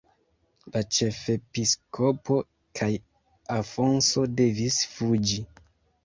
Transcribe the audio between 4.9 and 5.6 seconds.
fuĝi.